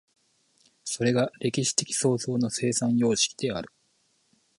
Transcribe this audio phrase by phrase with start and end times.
[0.83, 3.71] それが歴史的創造の生産様式である。